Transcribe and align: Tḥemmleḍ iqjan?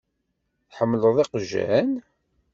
Tḥemmleḍ 0.69 1.17
iqjan? 1.23 1.91